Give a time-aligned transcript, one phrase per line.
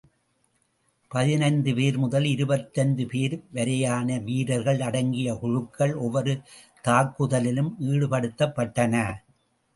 [1.11, 6.35] பதினைந்து பேர் முதல் இருபத்தைந்து பேர் வரையான வீரர்கள் அடங்கிய குழுக்கள் ஒவ்வொரு
[6.83, 8.95] தாக்குதலிலும் ஈடுபடுத்தப்பட்டன.